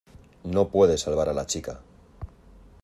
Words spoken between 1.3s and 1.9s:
la chica.